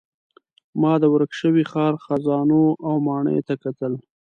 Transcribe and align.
ما 0.81 0.93
د 1.01 1.03
ورک 1.13 1.31
شوي 1.41 1.63
ښار 1.71 1.93
خزانو 2.05 2.63
او 2.85 2.93
ماڼیو 3.07 3.45
ته 3.47 3.55
کتل. 3.63 3.93